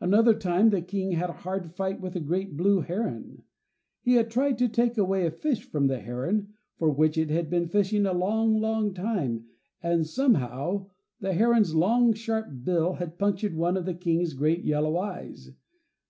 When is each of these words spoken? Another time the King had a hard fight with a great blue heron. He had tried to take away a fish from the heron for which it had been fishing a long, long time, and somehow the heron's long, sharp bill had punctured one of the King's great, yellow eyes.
Another 0.00 0.34
time 0.34 0.68
the 0.68 0.82
King 0.82 1.12
had 1.12 1.30
a 1.30 1.42
hard 1.48 1.72
fight 1.74 1.98
with 1.98 2.14
a 2.14 2.20
great 2.20 2.58
blue 2.58 2.82
heron. 2.82 3.42
He 4.02 4.16
had 4.16 4.30
tried 4.30 4.58
to 4.58 4.68
take 4.68 4.98
away 4.98 5.24
a 5.24 5.30
fish 5.30 5.64
from 5.64 5.86
the 5.86 5.98
heron 6.00 6.52
for 6.76 6.90
which 6.90 7.16
it 7.16 7.30
had 7.30 7.48
been 7.48 7.68
fishing 7.70 8.04
a 8.04 8.12
long, 8.12 8.60
long 8.60 8.92
time, 8.92 9.46
and 9.82 10.06
somehow 10.06 10.90
the 11.20 11.32
heron's 11.32 11.74
long, 11.74 12.12
sharp 12.12 12.64
bill 12.64 12.92
had 12.96 13.18
punctured 13.18 13.54
one 13.56 13.78
of 13.78 13.86
the 13.86 13.94
King's 13.94 14.34
great, 14.34 14.62
yellow 14.62 14.94
eyes. 14.98 15.52